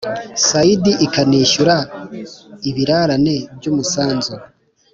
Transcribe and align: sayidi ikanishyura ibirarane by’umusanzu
sayidi 0.47 0.91
ikanishyura 1.05 1.75
ibirarane 2.69 3.35
by’umusanzu 3.57 4.33